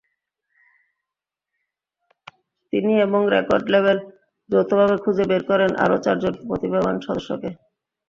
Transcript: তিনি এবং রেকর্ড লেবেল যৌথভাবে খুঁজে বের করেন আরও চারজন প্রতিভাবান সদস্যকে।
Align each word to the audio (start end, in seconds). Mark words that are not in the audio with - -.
তিনি 2.73 2.93
এবং 3.05 3.21
রেকর্ড 3.35 3.65
লেবেল 3.73 3.97
যৌথভাবে 4.49 4.95
খুঁজে 5.03 5.23
বের 5.29 5.43
করেন 5.49 5.71
আরও 5.83 5.97
চারজন 6.05 6.33
প্রতিভাবান 6.47 6.95
সদস্যকে। 7.05 7.49